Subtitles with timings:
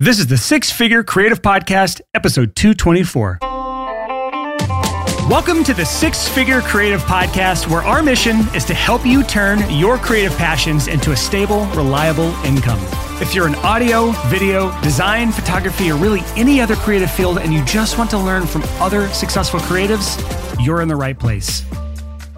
[0.00, 3.38] This is the Six Figure Creative Podcast, episode 224.
[5.28, 9.58] Welcome to the Six Figure Creative Podcast, where our mission is to help you turn
[9.68, 12.78] your creative passions into a stable, reliable income.
[13.20, 17.64] If you're in audio, video, design, photography, or really any other creative field and you
[17.64, 20.16] just want to learn from other successful creatives,
[20.64, 21.64] you're in the right place.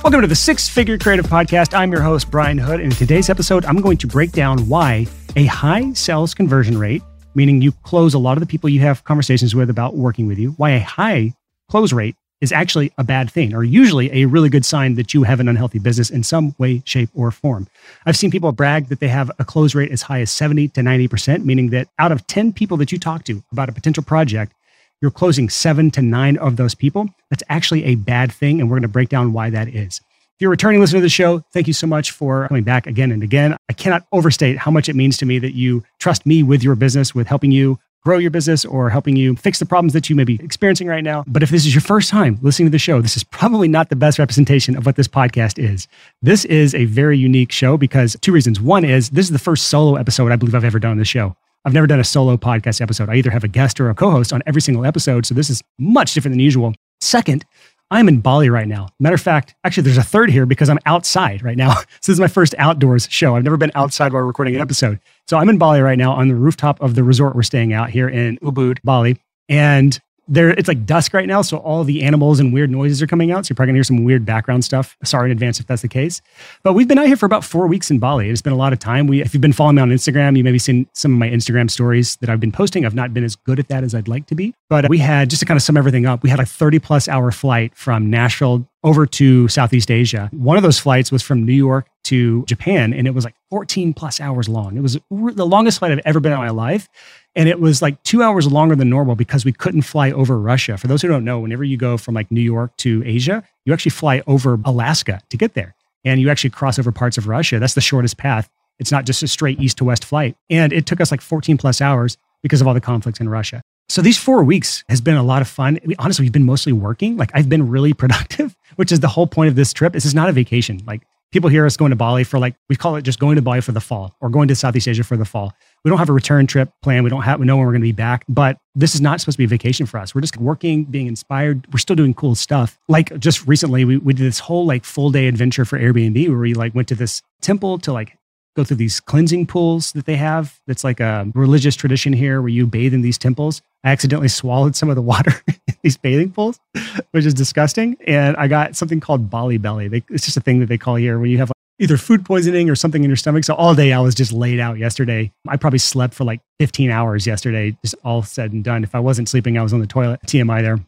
[0.03, 1.77] Welcome to the Six Figure Creative Podcast.
[1.77, 2.81] I'm your host, Brian Hood.
[2.81, 5.07] And in today's episode, I'm going to break down why
[5.37, 7.03] a high sales conversion rate
[7.35, 10.39] meaning you close a lot of the people you have conversations with about working with
[10.39, 11.33] you, why a high
[11.69, 15.23] close rate is actually a bad thing, or usually a really good sign that you
[15.25, 17.69] have an unhealthy business in some way, shape, or form.
[18.07, 20.81] I've seen people brag that they have a close rate as high as 70 to
[20.81, 24.55] 90%, meaning that out of 10 people that you talk to about a potential project,
[25.03, 27.09] you're closing seven to nine of those people.
[27.31, 28.61] That's actually a bad thing.
[28.61, 30.01] And we're going to break down why that is.
[30.41, 33.13] If you're returning listener to the show, thank you so much for coming back again
[33.13, 33.59] and again.
[33.69, 36.75] I cannot overstate how much it means to me that you trust me with your
[36.77, 40.17] business, with helping you grow your business or helping you fix the problems that you
[40.17, 41.25] may be experiencing right now.
[41.27, 43.91] But if this is your first time listening to the show, this is probably not
[43.91, 45.87] the best representation of what this podcast is.
[46.23, 48.63] This is a very unique show because two reasons.
[48.63, 51.05] One is this is the first solo episode I believe I've ever done on the
[51.05, 51.37] show.
[51.67, 53.11] I've never done a solo podcast episode.
[53.11, 55.27] I either have a guest or a co host on every single episode.
[55.27, 56.73] So this is much different than usual.
[57.03, 57.45] Second,
[57.93, 58.89] I'm in Bali right now.
[59.01, 61.75] Matter of fact, actually, there's a third here because I'm outside right now.
[61.75, 63.35] so this is my first outdoors show.
[63.35, 65.01] I've never been outside while recording an episode.
[65.27, 67.91] So I'm in Bali right now on the rooftop of the resort we're staying out
[67.91, 69.19] here in Ubud, Bali.
[69.49, 69.99] And
[70.31, 73.33] there it's like dusk right now so all the animals and weird noises are coming
[73.33, 75.83] out so you're probably gonna hear some weird background stuff sorry in advance if that's
[75.83, 76.23] the case
[76.63, 78.73] but we've been out here for about four weeks in bali it's been a lot
[78.73, 81.19] of time we if you've been following me on instagram you maybe seen some of
[81.19, 83.95] my instagram stories that i've been posting i've not been as good at that as
[83.95, 86.31] i'd like to be but we had just to kind of sum everything up we
[86.31, 90.29] had a 30 plus hour flight from nashville over to Southeast Asia.
[90.33, 93.93] One of those flights was from New York to Japan, and it was like 14
[93.93, 94.77] plus hours long.
[94.77, 96.89] It was the longest flight I've ever been in my life.
[97.37, 100.77] And it was like two hours longer than normal because we couldn't fly over Russia.
[100.77, 103.73] For those who don't know, whenever you go from like New York to Asia, you
[103.73, 105.75] actually fly over Alaska to get there.
[106.05, 107.59] And you actually cross over parts of Russia.
[107.59, 108.51] That's the shortest path.
[108.79, 110.37] It's not just a straight east to west flight.
[110.49, 113.63] And it took us like 14 plus hours because of all the conflicts in Russia.
[113.91, 115.79] So these four weeks has been a lot of fun.
[115.85, 117.17] We, honestly, we've been mostly working.
[117.17, 119.93] Like I've been really productive, which is the whole point of this trip.
[119.93, 120.81] This is not a vacation.
[120.87, 123.43] Like people hear us going to Bali for like, we call it just going to
[123.43, 125.53] Bali for the fall or going to Southeast Asia for the fall.
[125.85, 127.05] We don't have a return trip plan.
[127.05, 129.21] We don't have, we know when we're going to be back, but this is not
[129.21, 130.15] supposed to be a vacation for us.
[130.15, 131.67] We're just working, being inspired.
[131.73, 132.79] We're still doing cool stuff.
[132.89, 136.39] Like just recently, we, we did this whole like full day adventure for Airbnb where
[136.39, 138.19] we like went to this temple to like
[138.57, 140.61] go through these cleansing pools that they have.
[140.67, 143.63] That's like a religious tradition here where you bathe in these temples.
[143.85, 146.61] I accidentally swallowed some of the water in these bathing pools,
[147.13, 147.97] which is disgusting.
[148.07, 149.89] And I got something called Bali belly.
[149.89, 152.69] They, it's just a thing that they call here when you have either food poisoning
[152.71, 153.43] or something in your stomach.
[153.43, 155.33] So all day I was just laid out yesterday.
[155.49, 158.85] I probably slept for like 15 hours yesterday, just all said and done.
[158.85, 160.21] If I wasn't sleeping, I was on the toilet.
[160.27, 160.79] TMI there.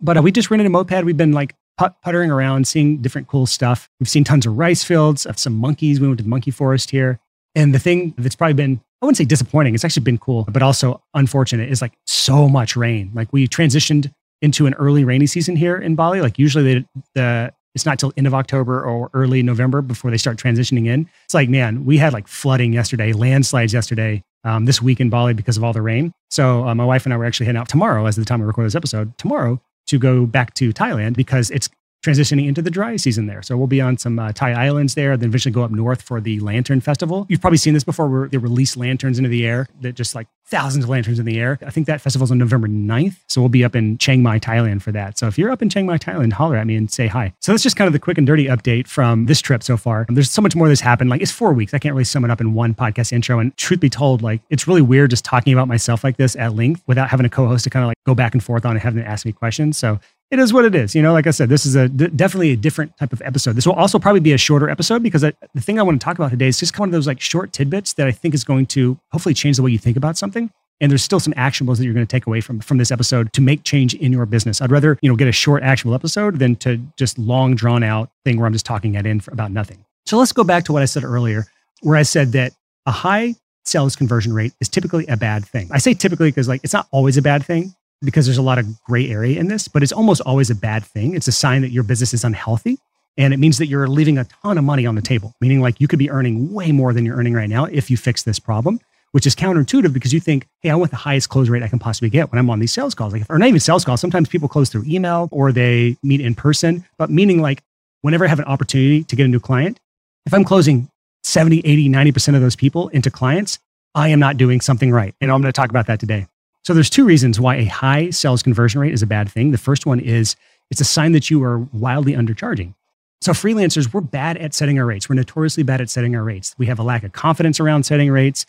[0.00, 1.04] But uh, we just rented a moped.
[1.04, 3.90] We've been like put- puttering around, seeing different cool stuff.
[3.98, 6.00] We've seen tons of rice fields, of some monkeys.
[6.00, 7.18] We went to the monkey forest here.
[7.56, 10.62] And the thing that's probably been, I wouldn't say disappointing, it's actually been cool, but
[10.62, 13.10] also unfortunate is like so much rain.
[13.14, 16.20] Like we transitioned into an early rainy season here in Bali.
[16.20, 20.16] Like usually the, the it's not till end of October or early November before they
[20.16, 21.06] start transitioning in.
[21.26, 25.34] It's like, man, we had like flooding yesterday, landslides yesterday, um, this week in Bali
[25.34, 26.14] because of all the rain.
[26.30, 28.46] So uh, my wife and I were actually heading out tomorrow, as the time we
[28.46, 31.68] record this episode, tomorrow to go back to Thailand because it's
[32.06, 33.42] transitioning into the dry season there.
[33.42, 36.20] So we'll be on some uh, Thai islands there, then eventually go up north for
[36.20, 37.26] the Lantern Festival.
[37.28, 40.28] You've probably seen this before where they release lanterns into the air that just like
[40.46, 41.58] thousands of lanterns in the air.
[41.66, 43.16] I think that festival's on November 9th.
[43.26, 45.18] So we'll be up in Chiang Mai, Thailand for that.
[45.18, 47.34] So if you're up in Chiang Mai, Thailand, holler at me and say hi.
[47.40, 50.06] So that's just kind of the quick and dirty update from this trip so far.
[50.08, 51.10] There's so much more that's happened.
[51.10, 51.74] Like it's four weeks.
[51.74, 53.40] I can't really sum it up in one podcast intro.
[53.40, 56.54] And truth be told, like it's really weird just talking about myself like this at
[56.54, 58.80] length without having a co-host to kind of like go back and forth on and
[58.80, 59.76] having to ask me questions.
[59.76, 59.98] So
[60.30, 60.94] it is what it is.
[60.94, 63.54] You know, like I said, this is a d- definitely a different type of episode.
[63.54, 66.04] This will also probably be a shorter episode because I, the thing I want to
[66.04, 68.42] talk about today is just kind of those like short tidbits that I think is
[68.42, 70.50] going to hopefully change the way you think about something.
[70.80, 73.32] And there's still some actionables that you're going to take away from from this episode
[73.32, 74.60] to make change in your business.
[74.60, 78.10] I'd rather you know get a short actionable episode than to just long drawn out
[78.24, 79.84] thing where I'm just talking at in for, about nothing.
[80.04, 81.46] So let's go back to what I said earlier,
[81.80, 82.52] where I said that
[82.84, 85.68] a high sales conversion rate is typically a bad thing.
[85.72, 88.58] I say typically because like it's not always a bad thing because there's a lot
[88.58, 91.14] of gray area in this, but it's almost always a bad thing.
[91.14, 92.78] It's a sign that your business is unhealthy.
[93.18, 95.80] And it means that you're leaving a ton of money on the table, meaning like
[95.80, 98.38] you could be earning way more than you're earning right now if you fix this
[98.38, 98.78] problem,
[99.12, 101.78] which is counterintuitive because you think, hey, I want the highest close rate I can
[101.78, 103.14] possibly get when I'm on these sales calls.
[103.14, 104.02] Like, or not even sales calls.
[104.02, 107.62] Sometimes people close through email or they meet in person, but meaning like
[108.02, 109.80] whenever I have an opportunity to get a new client,
[110.26, 110.90] if I'm closing
[111.22, 113.58] 70, 80, 90% of those people into clients,
[113.94, 115.14] I am not doing something right.
[115.22, 116.26] And I'm going to talk about that today.
[116.66, 119.52] So there's two reasons why a high sales conversion rate is a bad thing.
[119.52, 120.34] The first one is
[120.68, 122.74] it's a sign that you are wildly undercharging.
[123.20, 125.08] So freelancers, we're bad at setting our rates.
[125.08, 126.56] We're notoriously bad at setting our rates.
[126.58, 128.46] We have a lack of confidence around setting rates.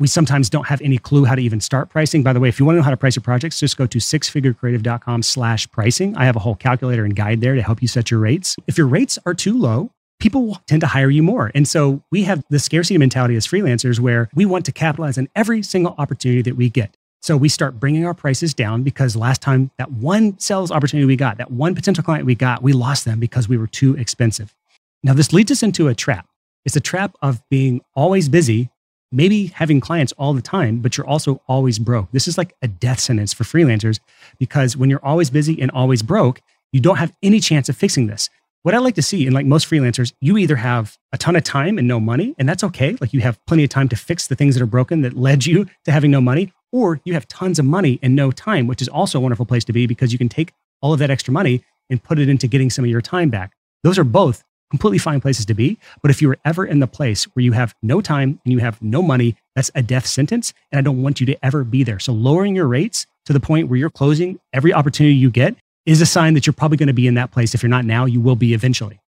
[0.00, 2.24] We sometimes don't have any clue how to even start pricing.
[2.24, 3.86] By the way, if you want to know how to price your projects, just go
[3.86, 6.16] to sixfigurecreative.com slash pricing.
[6.16, 8.56] I have a whole calculator and guide there to help you set your rates.
[8.66, 11.52] If your rates are too low, people tend to hire you more.
[11.54, 15.28] And so we have the scarcity mentality as freelancers where we want to capitalize on
[15.36, 16.96] every single opportunity that we get.
[17.22, 21.14] So we start bringing our prices down because last time that one sales opportunity we
[21.14, 24.52] got, that one potential client we got, we lost them because we were too expensive.
[25.04, 26.26] Now, this leads us into a trap.
[26.64, 28.70] It's a trap of being always busy,
[29.12, 32.10] maybe having clients all the time, but you're also always broke.
[32.10, 34.00] This is like a death sentence for freelancers
[34.38, 36.40] because when you're always busy and always broke,
[36.72, 38.28] you don't have any chance of fixing this
[38.62, 41.44] what I like to see and like most freelancers, you either have a ton of
[41.44, 42.96] time and no money, and that's okay.
[43.00, 45.46] Like you have plenty of time to fix the things that are broken that led
[45.46, 48.82] you to having no money, or you have tons of money and no time, which
[48.82, 51.32] is also a wonderful place to be because you can take all of that extra
[51.32, 53.52] money and put it into getting some of your time back.
[53.84, 54.42] Those are both
[54.72, 55.78] completely fine places to be.
[56.00, 58.58] But if you are ever in the place where you have no time and you
[58.60, 60.54] have no money, that's a death sentence.
[60.72, 61.98] And I don't want you to ever be there.
[61.98, 65.54] So lowering your rates to the point where you're closing every opportunity you get
[65.84, 67.54] is a sign that you're probably going to be in that place.
[67.54, 68.98] If you're not now, you will be eventually.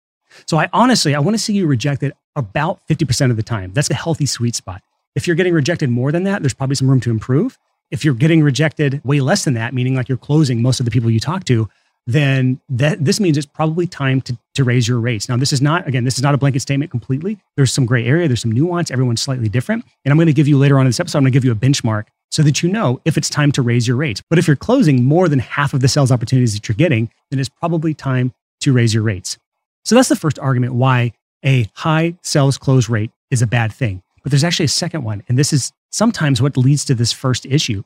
[0.47, 3.73] So I honestly, I want to see you rejected about 50% of the time.
[3.73, 4.83] That's a healthy sweet spot.
[5.15, 7.59] If you're getting rejected more than that, there's probably some room to improve.
[7.91, 10.91] If you're getting rejected way less than that, meaning like you're closing most of the
[10.91, 11.69] people you talk to,
[12.07, 15.29] then that this means it's probably time to, to raise your rates.
[15.29, 17.39] Now, this is not, again, this is not a blanket statement completely.
[17.57, 19.85] There's some gray area, there's some nuance, everyone's slightly different.
[20.05, 21.45] And I'm going to give you later on in this episode, I'm going to give
[21.45, 24.21] you a benchmark so that you know if it's time to raise your rates.
[24.29, 27.39] But if you're closing more than half of the sales opportunities that you're getting, then
[27.39, 29.39] it's probably time to raise your rates.
[29.85, 31.13] So that's the first argument why
[31.45, 34.03] a high sales close rate is a bad thing.
[34.25, 35.23] But there's actually a second one.
[35.29, 37.77] And this is sometimes what leads to this first issue.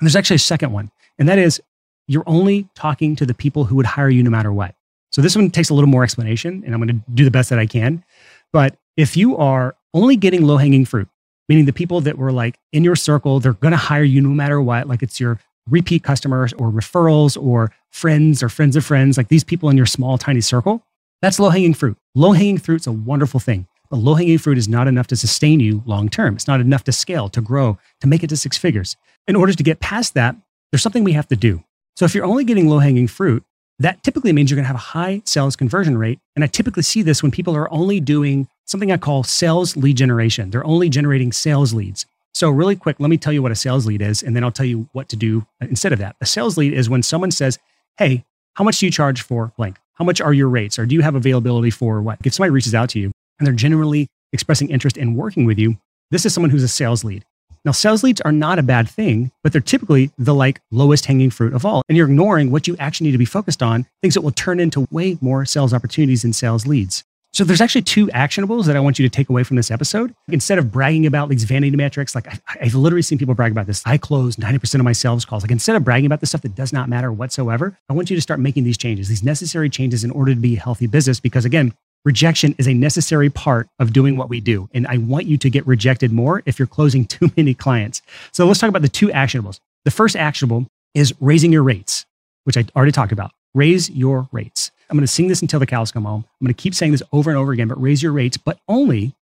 [0.00, 0.90] And there's actually a second one.
[1.18, 1.62] And that is
[2.06, 4.74] you're only talking to the people who would hire you no matter what.
[5.10, 7.48] So this one takes a little more explanation, and I'm going to do the best
[7.50, 8.04] that I can.
[8.52, 11.08] But if you are only getting low hanging fruit,
[11.48, 14.30] meaning the people that were like in your circle, they're going to hire you no
[14.30, 14.88] matter what.
[14.88, 15.38] Like it's your
[15.70, 19.86] repeat customers or referrals or friends or friends of friends, like these people in your
[19.86, 20.84] small, tiny circle.
[21.22, 21.96] That's low hanging fruit.
[22.14, 25.82] Low hanging fruit's a wonderful thing, low hanging fruit is not enough to sustain you
[25.86, 26.34] long term.
[26.34, 28.96] It's not enough to scale, to grow, to make it to six figures.
[29.26, 30.36] In order to get past that,
[30.70, 31.62] there's something we have to do.
[31.96, 33.44] So if you're only getting low hanging fruit,
[33.78, 36.18] that typically means you're going to have a high sales conversion rate.
[36.34, 39.96] And I typically see this when people are only doing something I call sales lead
[39.96, 40.50] generation.
[40.50, 42.06] They're only generating sales leads.
[42.32, 44.50] So, really quick, let me tell you what a sales lead is, and then I'll
[44.50, 46.16] tell you what to do instead of that.
[46.20, 47.60] A sales lead is when someone says,
[47.96, 48.24] Hey,
[48.54, 49.78] how much do you charge for blank?
[49.94, 50.76] How much are your rates?
[50.76, 52.18] Or do you have availability for what?
[52.24, 55.76] If somebody reaches out to you and they're generally expressing interest in working with you,
[56.10, 57.24] this is someone who's a sales lead.
[57.64, 61.30] Now, sales leads are not a bad thing, but they're typically the like lowest hanging
[61.30, 61.82] fruit of all.
[61.88, 64.60] And you're ignoring what you actually need to be focused on, things that will turn
[64.60, 67.04] into way more sales opportunities and sales leads.
[67.32, 70.14] So there's actually two actionables that I want you to take away from this episode.
[70.28, 72.28] Instead of bragging about these vanity metrics, like
[72.60, 73.82] I've literally seen people brag about this.
[73.84, 75.42] I close 90% of my sales calls.
[75.42, 78.14] Like instead of bragging about the stuff that does not matter whatsoever, I want you
[78.14, 81.18] to start making these changes, these necessary changes in order to be a healthy business.
[81.18, 84.68] Because again, rejection is a necessary part of doing what we do.
[84.74, 88.02] And I want you to get rejected more if you're closing too many clients.
[88.32, 89.60] So let's talk about the two actionables.
[89.84, 92.06] The first actionable is raising your rates,
[92.44, 93.32] which I already talked about.
[93.54, 94.70] Raise your rates.
[94.90, 96.24] I'm going to sing this until the cows come home.
[96.40, 98.58] I'm going to keep saying this over and over again, but raise your rates, but
[98.68, 99.14] only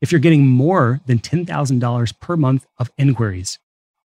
[0.00, 3.58] if you're getting more than $10,000 per month of inquiries.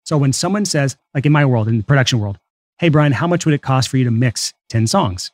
[0.05, 2.39] So when someone says, like in my world, in the production world,
[2.79, 5.31] hey, Brian, how much would it cost for you to mix 10 songs?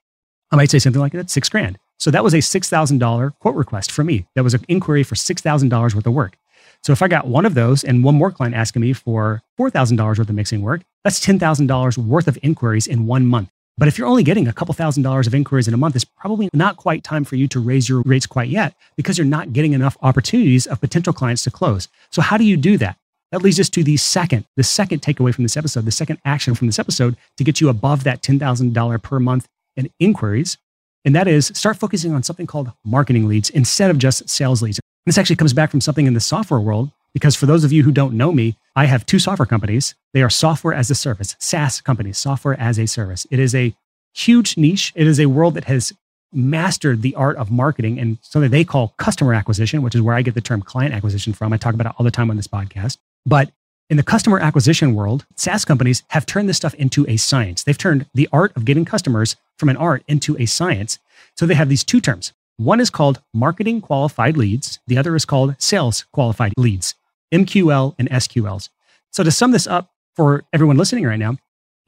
[0.51, 1.79] I might say something like that, six grand.
[1.99, 4.25] So that was a $6,000 quote request from me.
[4.35, 6.37] That was an inquiry for $6,000 worth of work.
[6.81, 10.17] So if I got one of those and one more client asking me for $4,000
[10.17, 13.49] worth of mixing work, that's $10,000 worth of inquiries in one month.
[13.77, 16.03] But if you're only getting a couple thousand dollars of inquiries in a month, it's
[16.03, 19.53] probably not quite time for you to raise your rates quite yet because you're not
[19.53, 21.87] getting enough opportunities of potential clients to close.
[22.11, 22.97] So how do you do that?
[23.31, 26.55] That leads us to the second, the second takeaway from this episode, the second action
[26.55, 30.57] from this episode to get you above that $10,000 per month in inquiries
[31.05, 34.79] and that is start focusing on something called marketing leads instead of just sales leads.
[35.05, 37.83] This actually comes back from something in the software world because for those of you
[37.83, 39.95] who don't know me, I have two software companies.
[40.13, 43.25] They are software as a service, SaaS companies, software as a service.
[43.31, 43.73] It is a
[44.13, 44.93] huge niche.
[44.95, 45.93] It is a world that has
[46.31, 50.21] mastered the art of marketing and something they call customer acquisition, which is where I
[50.21, 51.53] get the term client acquisition from.
[51.53, 52.97] I talk about it all the time on this podcast.
[53.25, 53.51] But
[53.89, 57.63] in the customer acquisition world, SaaS companies have turned this stuff into a science.
[57.63, 60.97] They've turned the art of getting customers from an art into a science.
[61.35, 62.33] So they have these two terms.
[62.57, 66.95] One is called marketing qualified leads, the other is called sales qualified leads.
[67.33, 68.69] MQL, and SQLs.
[69.11, 71.37] So to sum this up for everyone listening right now,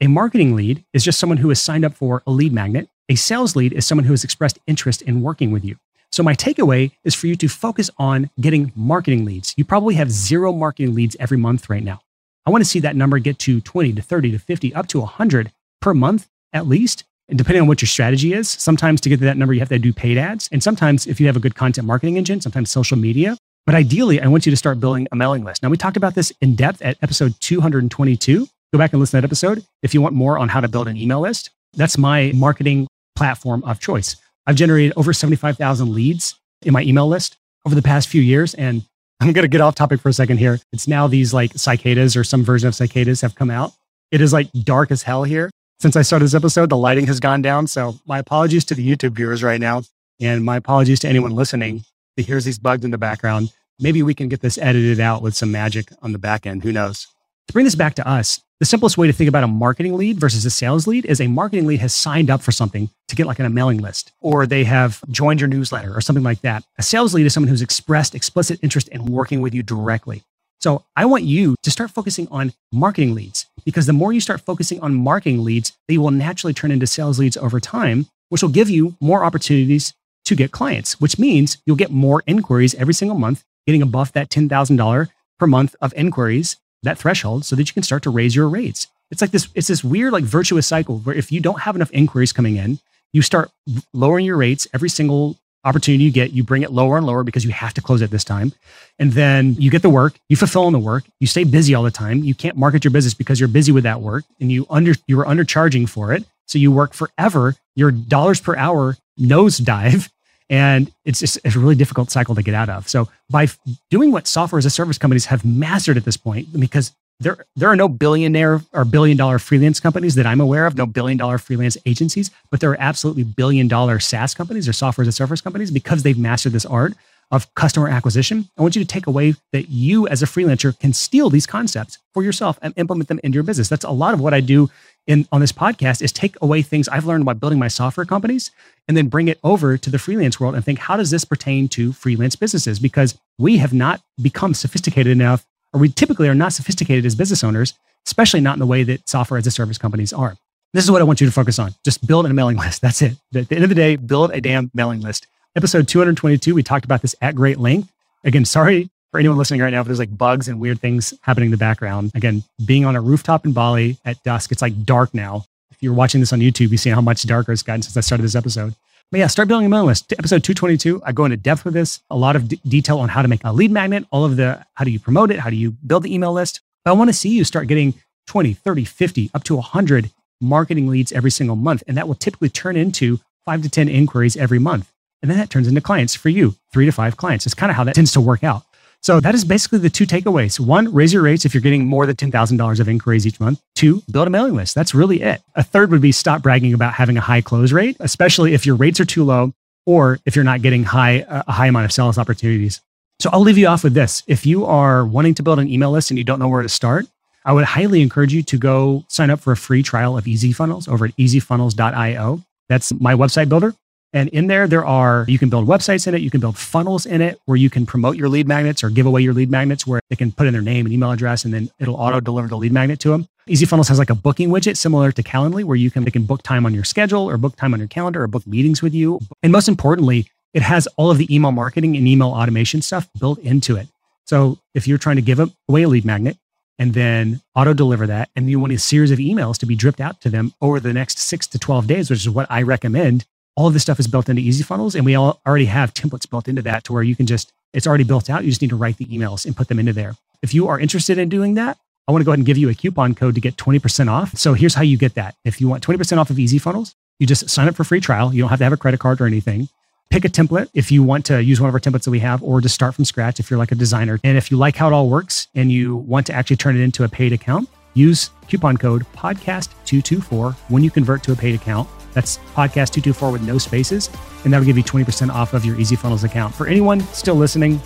[0.00, 2.88] a marketing lead is just someone who has signed up for a lead magnet.
[3.08, 5.76] A sales lead is someone who has expressed interest in working with you.
[6.10, 9.54] So my takeaway is for you to focus on getting marketing leads.
[9.56, 12.00] You probably have zero marketing leads every month right now.
[12.44, 15.00] I want to see that number get to 20 to 30 to 50 up to
[15.00, 17.04] 100 per month at least.
[17.32, 19.70] And depending on what your strategy is, sometimes to get to that number, you have
[19.70, 20.50] to do paid ads.
[20.52, 23.38] And sometimes, if you have a good content marketing engine, sometimes social media.
[23.64, 25.62] But ideally, I want you to start building a mailing list.
[25.62, 28.46] Now, we talked about this in depth at episode 222.
[28.70, 30.88] Go back and listen to that episode if you want more on how to build
[30.88, 31.48] an email list.
[31.72, 32.86] That's my marketing
[33.16, 34.16] platform of choice.
[34.46, 38.52] I've generated over 75,000 leads in my email list over the past few years.
[38.52, 38.84] And
[39.22, 40.58] I'm going to get off topic for a second here.
[40.74, 43.72] It's now these like cicadas or some version of cicadas have come out.
[44.10, 45.48] It is like dark as hell here
[45.82, 47.66] since I started this episode, the lighting has gone down.
[47.66, 49.82] So my apologies to the YouTube viewers right now.
[50.20, 51.84] And my apologies to anyone listening
[52.16, 53.52] that hears these bugs in the background.
[53.80, 56.62] Maybe we can get this edited out with some magic on the back end.
[56.62, 57.08] Who knows?
[57.48, 60.20] To bring this back to us, the simplest way to think about a marketing lead
[60.20, 63.26] versus a sales lead is a marketing lead has signed up for something to get
[63.26, 66.62] like on a mailing list, or they have joined your newsletter or something like that.
[66.78, 70.22] A sales lead is someone who's expressed explicit interest in working with you directly.
[70.60, 74.40] So I want you to start focusing on marketing leads because the more you start
[74.40, 78.50] focusing on marketing leads, they will naturally turn into sales leads over time, which will
[78.50, 83.18] give you more opportunities to get clients, which means you'll get more inquiries every single
[83.18, 87.82] month, getting above that $10,000 per month of inquiries, that threshold, so that you can
[87.82, 88.86] start to raise your rates.
[89.10, 91.90] It's like this, it's this weird, like virtuous cycle where if you don't have enough
[91.92, 92.78] inquiries coming in,
[93.12, 93.50] you start
[93.92, 97.44] lowering your rates every single opportunity you get, you bring it lower and lower because
[97.44, 98.52] you have to close it this time.
[98.98, 101.82] And then you get the work, you fulfill on the work, you stay busy all
[101.82, 102.24] the time.
[102.24, 105.16] You can't market your business because you're busy with that work and you under you
[105.16, 106.24] were undercharging for it.
[106.46, 110.10] So you work forever, your dollars per hour nosedive.
[110.50, 112.86] And it's just a really difficult cycle to get out of.
[112.86, 113.48] So by
[113.90, 116.92] doing what software as a service companies have mastered at this point, because
[117.22, 120.86] there there are no billionaire or billion dollar freelance companies that I'm aware of, no
[120.86, 125.08] billion dollar freelance agencies, but there are absolutely billion dollar SaaS companies or software as
[125.08, 126.94] a service companies because they've mastered this art
[127.30, 128.48] of customer acquisition.
[128.58, 131.98] I want you to take away that you as a freelancer can steal these concepts
[132.12, 133.70] for yourself and implement them into your business.
[133.70, 134.70] That's a lot of what I do
[135.06, 138.50] in on this podcast is take away things I've learned by building my software companies
[138.86, 141.68] and then bring it over to the freelance world and think how does this pertain
[141.68, 146.52] to freelance businesses because we have not become sophisticated enough or we typically are not
[146.52, 147.74] sophisticated as business owners,
[148.06, 150.36] especially not in the way that software as a service companies are.
[150.72, 151.74] This is what I want you to focus on.
[151.84, 152.80] Just build a mailing list.
[152.82, 153.16] That's it.
[153.34, 155.26] At the end of the day, build a damn mailing list.
[155.54, 157.92] Episode 222, we talked about this at great length.
[158.24, 161.48] Again, sorry for anyone listening right now if there's like bugs and weird things happening
[161.48, 162.10] in the background.
[162.14, 165.44] Again, being on a rooftop in Bali at dusk, it's like dark now.
[165.70, 168.00] If you're watching this on YouTube, you see how much darker it's gotten since I
[168.00, 168.74] started this episode.
[169.12, 170.10] But yeah, start building a mailing list.
[170.14, 173.20] Episode 222, I go into depth with this, a lot of d- detail on how
[173.20, 175.56] to make a lead magnet, all of the how do you promote it, how do
[175.56, 176.62] you build the email list.
[176.82, 177.92] But I want to see you start getting
[178.28, 181.82] 20, 30, 50, up to 100 marketing leads every single month.
[181.86, 184.90] And that will typically turn into five to 10 inquiries every month.
[185.20, 187.44] And then that turns into clients for you, three to five clients.
[187.44, 188.64] It's kind of how that tends to work out.
[189.02, 190.60] So that is basically the two takeaways.
[190.60, 193.60] One, raise your rates if you're getting more than $10,000 of inquiries each month.
[193.74, 194.76] Two, build a mailing list.
[194.76, 195.42] That's really it.
[195.56, 198.76] A third would be stop bragging about having a high close rate, especially if your
[198.76, 199.52] rates are too low
[199.86, 202.80] or if you're not getting high, uh, a high amount of sales opportunities.
[203.18, 204.22] So I'll leave you off with this.
[204.28, 206.68] If you are wanting to build an email list and you don't know where to
[206.68, 207.06] start,
[207.44, 210.88] I would highly encourage you to go sign up for a free trial of EasyFunnels
[210.88, 212.42] over at easyfunnels.io.
[212.68, 213.74] That's my website builder.
[214.12, 217.06] And in there, there are, you can build websites in it, you can build funnels
[217.06, 219.86] in it where you can promote your lead magnets or give away your lead magnets
[219.86, 222.48] where they can put in their name and email address and then it'll auto deliver
[222.48, 223.26] the lead magnet to them.
[223.46, 226.24] Easy Funnels has like a booking widget similar to Calendly where you can, they can
[226.24, 228.94] book time on your schedule or book time on your calendar or book meetings with
[228.94, 229.18] you.
[229.42, 233.38] And most importantly, it has all of the email marketing and email automation stuff built
[233.38, 233.88] into it.
[234.26, 236.36] So if you're trying to give away a lead magnet
[236.78, 240.00] and then auto deliver that, and you want a series of emails to be dripped
[240.00, 243.24] out to them over the next six to 12 days, which is what I recommend,
[243.56, 246.28] all of this stuff is built into easy funnels and we all already have templates
[246.28, 248.44] built into that to where you can just it's already built out.
[248.44, 250.14] You just need to write the emails and put them into there.
[250.42, 251.78] If you are interested in doing that
[252.08, 254.36] i want to go ahead and give you a coupon code to get 20% off.
[254.36, 255.36] So here's how you get that.
[255.44, 258.34] If you want 20% off of easy funnels you just sign up for free trial.
[258.34, 259.68] You don't have to have a credit card or anything.
[260.10, 262.42] Pick a template if you want to use one of our templates that we have
[262.42, 264.18] or just start from scratch if you're like a designer.
[264.24, 266.82] And if you like how it all works and you want to actually turn it
[266.82, 271.88] into a paid account use coupon code podcast224 when you convert to a paid account
[272.12, 274.10] that's podcast 224 with no spaces.
[274.44, 276.54] And that'll give you 20% off of your Easy Funnels account.
[276.54, 277.80] For anyone still listening,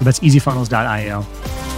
[0.00, 1.71] that's easyfunnels.io.